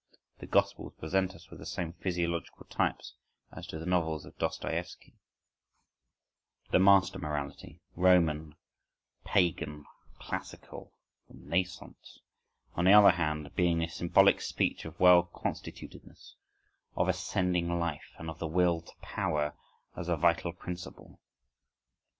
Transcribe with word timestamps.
(—The 0.39 0.47
gospels 0.47 0.93
present 0.97 1.35
us 1.35 1.51
with 1.51 1.59
the 1.59 1.65
same 1.67 1.93
physiological 1.93 2.65
types, 2.65 3.13
as 3.51 3.67
do 3.67 3.77
the 3.77 3.85
novels 3.85 4.25
of 4.25 4.35
Dostoiewsky), 4.39 5.13
the 6.71 6.79
master 6.79 7.19
morality 7.19 7.81
("Roman," 7.95 8.55
"pagan," 9.25 9.85
"classical," 10.17 10.91
"Renaissance"), 11.29 12.17
on 12.73 12.85
the 12.85 12.93
other 12.93 13.11
hand, 13.11 13.55
being 13.55 13.77
the 13.77 13.87
symbolic 13.87 14.41
speech 14.41 14.85
of 14.85 14.99
well 14.99 15.21
constitutedness, 15.21 16.33
of 16.95 17.07
ascending 17.07 17.77
life, 17.77 18.15
and 18.17 18.27
of 18.27 18.39
the 18.39 18.47
Will 18.47 18.81
to 18.81 18.95
Power 19.03 19.53
as 19.95 20.09
a 20.09 20.17
vital 20.17 20.51
principle. 20.51 21.19